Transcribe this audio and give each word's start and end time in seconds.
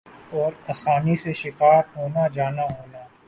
اور 0.31 0.51
آسانی 0.67 1.15
سے 1.15 1.33
شکار 1.33 1.83
ہونا 1.95 2.27
جانا 2.27 2.63
ہونا۔ 2.63 3.01